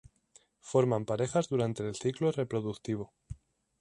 Forman 0.63 1.05
parejas 1.05 1.47
durante 1.47 1.87
el 1.87 1.93
ciclo 1.93 2.31
reproductivo. 2.31 3.13